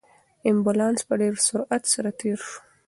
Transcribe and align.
امبولانس 0.49 0.99
په 1.07 1.13
ډېر 1.21 1.33
سرعت 1.47 1.83
سره 1.93 2.09
تېر 2.19 2.39
شو. 2.47 2.57